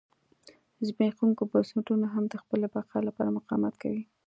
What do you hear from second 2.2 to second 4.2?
د خپلې بقا لپاره مقاومت کوي.